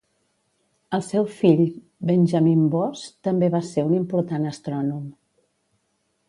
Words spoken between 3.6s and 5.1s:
ser un important astrònom.